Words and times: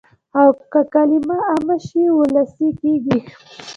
که 0.71 0.79
کلمه 0.93 1.37
عامه 1.49 1.77
شي 1.87 2.01
وولسي 2.09 2.69
کېږي. 2.79 3.17